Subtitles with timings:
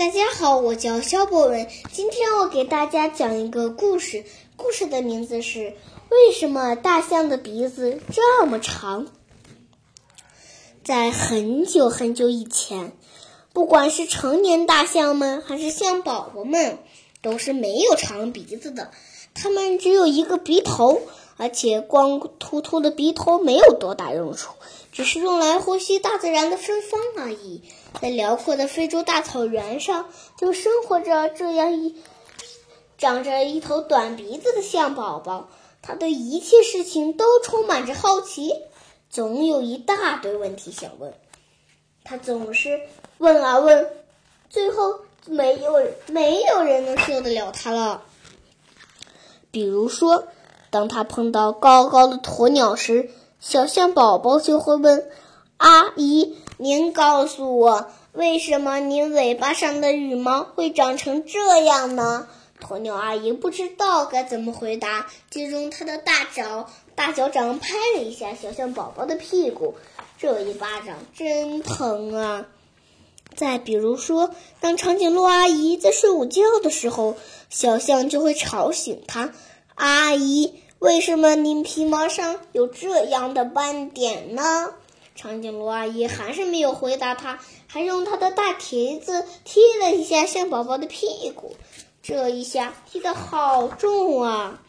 [0.00, 1.68] 大家好，我叫肖博文。
[1.92, 4.24] 今天我给大家讲一个故事，
[4.56, 5.58] 故事的名字是
[6.08, 9.04] 《为什么大象的鼻子这么长》。
[10.82, 12.96] 在很久很久以前，
[13.52, 16.78] 不管是成年大象们还是象宝宝们，
[17.20, 18.92] 都是没有长鼻子的。
[19.34, 21.02] 它们只有一个鼻头，
[21.36, 24.54] 而且光秃秃的鼻头没有多大用处，
[24.92, 27.60] 只是用来呼吸大自然的芬芳而已。
[28.00, 31.96] 在辽阔的非洲大草原上，就生活着这样一
[32.98, 35.48] 长着一头短鼻子的象宝宝。
[35.82, 38.52] 他对一切事情都充满着好奇，
[39.08, 41.14] 总有一大堆问题想问。
[42.04, 42.80] 他总是
[43.18, 43.90] 问啊问，
[44.50, 45.72] 最后没有
[46.06, 48.02] 没有人能受得了他了。
[49.50, 50.28] 比如说，
[50.70, 55.10] 当他碰到高高的鸵鸟时，小象宝宝就会问
[55.60, 62.28] ：“阿姨。”您告诉我，为什么您尾巴上的羽毛会长成这样呢？
[62.60, 69.74] 鸵鸟阿姨不知道该怎么回答，就用它的大脚大脚掌拍了一下小象宝宝的屁股，
[70.18, 72.46] 这一巴掌真疼啊！
[73.34, 77.16] 再比如说，当长颈鹿阿姨在睡午觉的时候，
[77.48, 79.32] 小象就会吵醒它
[79.76, 84.74] ：“阿姨，为什么您皮毛上有这样的斑点呢？”
[85.20, 91.56] 长颈鹿阿姨还是没有回答他，还用他的大蹄子踢了一下象宝宝的屁股，
[92.02, 94.62] 这一下踢得好重啊！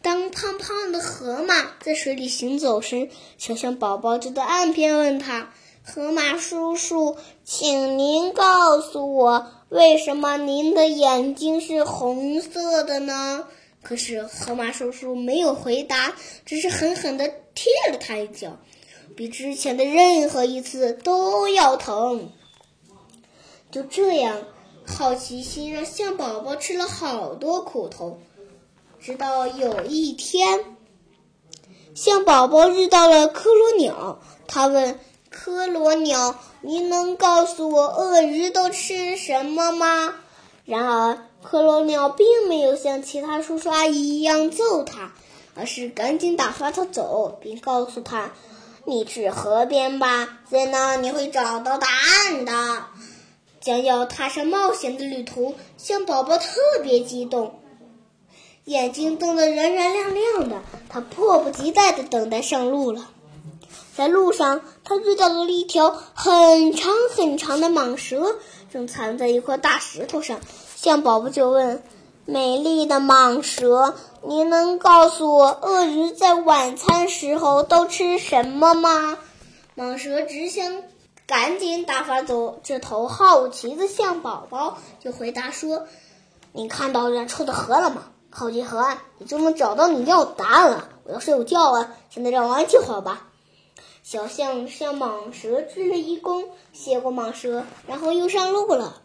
[0.00, 5.52] 当胖胖的河马在水里行走时，小象宝宝就在岸边问他
[5.84, 13.44] ：“河马叔叔，请您告诉我，为什么您的眼睛是红色的呢？”
[13.84, 16.14] 可是河马叔叔没有回答，
[16.46, 18.56] 只是狠狠地踢了他一脚。
[19.16, 22.30] 比之前的任何一次都要疼。
[23.70, 24.42] 就这样，
[24.86, 28.18] 好奇心让象宝宝吃了好多苦头。
[29.00, 30.76] 直到有一天，
[31.94, 34.98] 象宝宝遇到了科罗鸟，他问
[35.30, 40.14] 科罗鸟：“您能告诉我鳄鱼都吃什么吗？”
[40.66, 45.12] 然而，科罗鸟并没有像其他叔叔阿姨一样揍他，
[45.54, 48.32] 而是赶紧打发他走，并告诉他。
[48.84, 52.84] 你去河边吧，在那你会找到答案的。
[53.60, 57.60] 将要踏上冒险的旅途，象宝宝特别激动，
[58.64, 60.62] 眼睛瞪得圆圆亮亮的。
[60.88, 63.10] 他迫不及待地等待上路了。
[63.94, 68.36] 在路上，他遇到了一条很长很长的蟒蛇，
[68.72, 70.40] 正藏在一块大石头上。
[70.76, 71.82] 象宝宝就问。
[72.30, 79.18] 美丽的蟒蛇，你能告诉我鳄鱼在晚餐时候都吃什么吗？
[79.76, 80.84] 蟒蛇只想
[81.26, 85.88] 赶紧打发走这头好奇的象宝宝，就回答说
[86.54, 88.04] ：“你看到远处的河了吗？
[88.30, 90.88] 靠近河岸，你就能找到你要的答案了。
[91.02, 93.26] 我要睡午觉了，现在让我安静会儿吧。”
[94.04, 99.02] 小象向蟒蛇鞠了一躬，谢过蟒蛇，然后又上路了，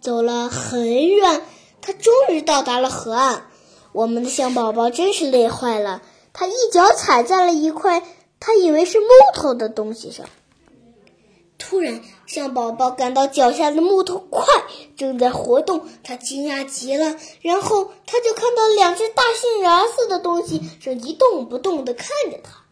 [0.00, 1.42] 走了很远。
[1.86, 3.42] 他终于到达了河岸，
[3.92, 6.00] 我们的象宝宝真是累坏了。
[6.32, 8.02] 他一脚踩在了一块
[8.40, 10.24] 他以为是木头的东西上。
[11.58, 14.46] 突然，象宝宝感到脚下的木头块
[14.96, 17.16] 正在活动，他惊讶极了。
[17.42, 22.64] 然后，他就看到两只大杏仁似的东西正一动不动地看着他。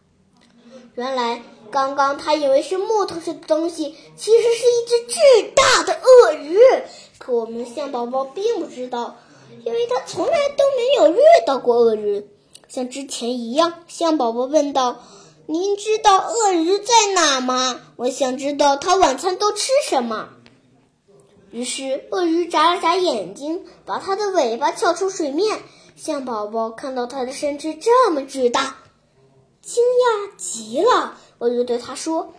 [0.95, 6.32] 原来，刚刚他以为是木头似的东西，其实是一只巨大的鳄。
[7.65, 9.15] 象宝宝并不知道，
[9.63, 12.27] 因为他从来都没有遇到过鳄鱼。
[12.67, 14.99] 像之前一样，象宝宝问道
[15.45, 17.81] ：“您知道鳄鱼在哪吗？
[17.97, 20.29] 我想知道它晚餐都吃什么。”
[21.51, 25.59] 于是，鳄鱼眨了眨眼睛，把它的尾巴翘出水面。
[25.95, 28.77] 象宝宝看到它的身躯这么巨大，
[29.61, 31.17] 惊讶极了。
[31.37, 32.33] 鳄鱼对他说：“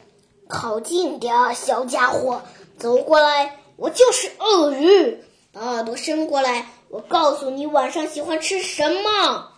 [0.48, 2.42] 靠近点，小家伙，
[2.76, 5.18] 走过来。”我就是鳄鱼，
[5.53, 9.50] 把耳朵伸过来，我告诉你晚上喜欢吃什么。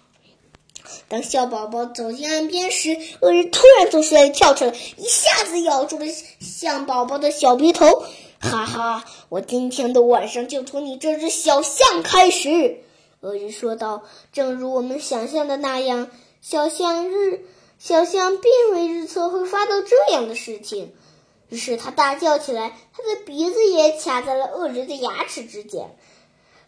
[1.08, 6.06] 当小宝宝走进岸边时，鳄鱼突然从水里跳出来，一下子咬住了
[6.40, 8.04] 象宝宝的小鼻头。
[8.38, 12.80] 哈哈，我今天的晚上就从你这只小象开始。
[13.20, 14.02] 鳄鱼说道。
[14.32, 16.10] 正如我们想象的那样，
[16.40, 17.44] 小象日
[17.78, 20.94] 小象并未预测会发生这样的事情。
[21.48, 25.96] 于是他大叫起来，他的鼻子也卡在了鳄鱼的牙齿之间。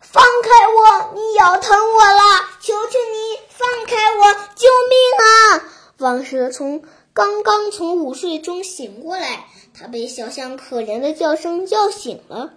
[0.01, 1.15] 放开我！
[1.15, 2.49] 你咬疼我了！
[2.61, 4.33] 求求你放开我！
[4.55, 5.65] 救命啊！
[5.99, 12.55] 王蛇从刚刚从午睡中醒过来，他被小象可怜的叫声叫醒了。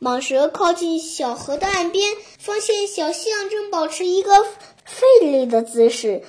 [0.00, 4.44] 蟒蛇靠近小河的岸边，发现小象正保持一个
[4.84, 6.22] 费力的姿势，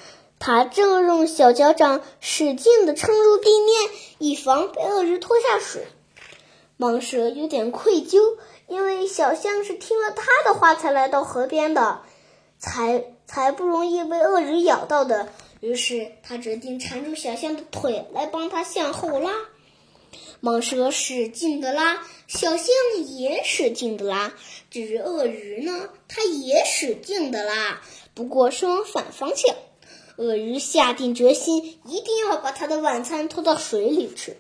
[0.48, 3.90] 它正用小脚掌使劲地撑住地面，
[4.20, 5.88] 以防被鳄鱼拖下水。
[6.78, 8.20] 蟒蛇有点愧疚，
[8.68, 12.04] 因为小象是听了他的话才来到河边的，
[12.60, 15.30] 才才不容易被鳄鱼咬到的。
[15.62, 19.32] 于是，他决定缠住小象的腿来帮他向后拉。
[20.44, 22.68] 蟒蛇使劲的拉，小象
[23.08, 24.32] 也使劲的拉。
[24.70, 27.82] 至于鳄鱼呢，它也使劲的拉，
[28.14, 29.56] 不过是往反方向。
[30.18, 34.38] 鳄鱼下定决心，一定要把它的晚餐拖到水里去。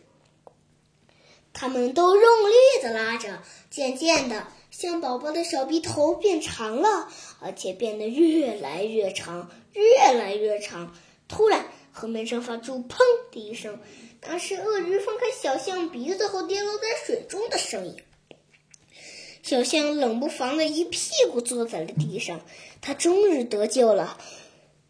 [1.53, 10.93] 他们都用力的拉着，渐渐的，象宝宝的小鼻头变长了，而且变得越来越长，越来越长。
[11.27, 12.97] 突然，河面上发出“砰”
[13.31, 13.79] 的一声，
[14.27, 17.95] 那是鳄鱼放开小象鼻子后跌落在水中的声音。
[19.41, 20.99] 小象冷不防的一屁
[21.31, 22.41] 股坐在了地上，
[22.81, 24.17] 它终于得救了。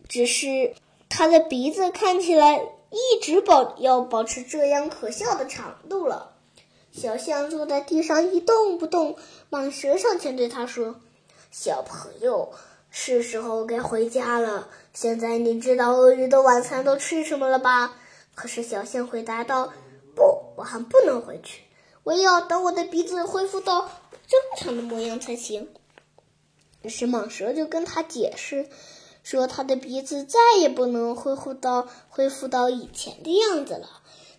[0.08, 0.76] 只是
[1.10, 2.58] 它的鼻子看起来
[2.92, 6.34] 一直保要保持这样可笑的长度了。
[6.92, 9.18] 小象坐在地上一动不动，
[9.50, 10.96] 蟒蛇上前对他说
[11.52, 12.54] ：“小朋友。”
[12.98, 14.70] 是时候该回家了。
[14.94, 17.94] 现在你知道鳄鱼的晚餐都吃什么了吧？
[18.36, 19.74] 可是小象回答道
[20.16, 21.64] ：“不，我还不能回去，
[22.06, 23.82] 我要等我的鼻子恢复到
[24.28, 25.68] 正常的模样才行。”
[26.84, 28.70] 于是蟒蛇就跟他解释，
[29.26, 33.90] 说他的鼻子再也不能恢复到恢复到以前的样子了。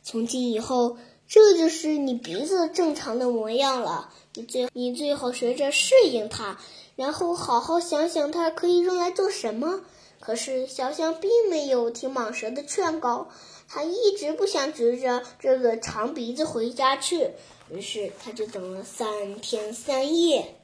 [0.05, 0.97] 从今以后，
[1.27, 4.11] 这就是你鼻子正常的模样了。
[4.35, 6.57] 你最你最好学着适应它。
[6.95, 9.81] 然后好好想想，它可以用来做什么。
[10.21, 13.27] 可是小象并没有听蟒蛇的劝告，
[13.69, 17.33] 它一直不想举着这个长鼻子回家去。
[17.71, 20.55] 于是，它就等了三天三夜。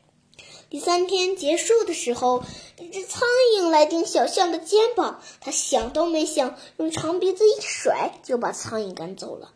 [0.72, 2.42] 第三天结束的时候，
[2.80, 3.28] 一只苍
[3.58, 9.50] 蝇来叮小象的肩膀，它想都没想，用长鼻子一甩，就把苍蝇赶走了。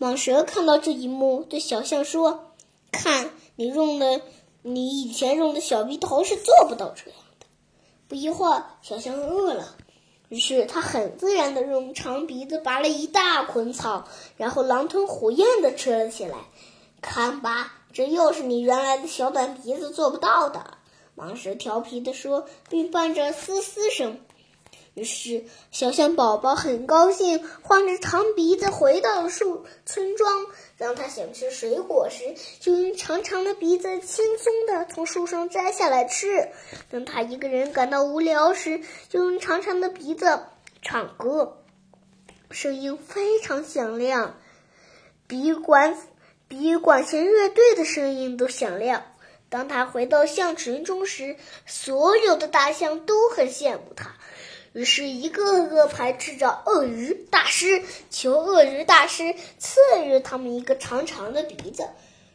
[0.00, 2.50] 蟒蛇看到这一幕，对小象说
[2.90, 4.22] ：“看你用的。”
[4.62, 7.46] 你以前用的小鼻头是做不到这样的。
[8.08, 9.76] 不一会儿，小象饿了，
[10.28, 16.38] 于是它很自然的用长鼻子拔了一大捆草，然后狼吞虎咽的吃了起来。
[17.00, 20.76] 看吧，这又是你原来的小短鼻子做不到的。
[21.16, 24.20] 蟒蛇调皮的说，并伴着嘶嘶声。
[24.92, 30.44] 于是，小象宝宝很高兴，晃着长鼻子回到了树村庄。
[30.76, 36.50] 当他想吃水果时，就用长长的鼻子轻松地从树上摘下来吃；
[36.90, 40.40] 当他一个人感到无聊时，就用长长的鼻子
[40.82, 41.62] 唱歌，
[42.50, 44.38] 声音非常响亮，
[45.26, 45.96] 鼻管
[46.48, 49.04] 比管弦乐队的声音都响亮。
[49.48, 54.14] 当他回到象群中时，所有的大象都很羡慕他。
[54.72, 61.88] 于是，一个个排斥着鳄鱼大师，求鳄鱼大师赐予他们一个长长的鼻子。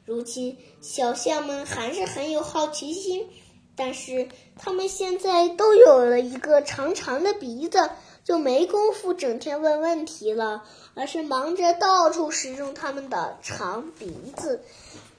[0.05, 3.29] 如今，小象们还是很有好奇心，
[3.75, 4.27] 但是
[4.57, 7.91] 他们现在都有了一个长长的鼻子，
[8.31, 10.63] 就没工夫整天问问题了，
[10.93, 14.61] 而是忙着到处使用他们的长鼻子。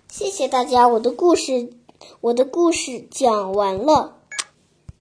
[0.09, 1.75] 谢谢大家，我的故事，
[2.23, 4.17] 我的故事讲完了。